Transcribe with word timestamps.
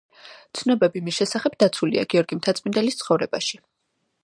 ცნობები 0.59 1.03
მის 1.09 1.19
შესახებ 1.19 1.59
დაცულია 1.65 2.07
„გიორგი 2.15 2.41
მთაწმიდელის 2.41 3.01
ცხოვრებაში“. 3.03 3.63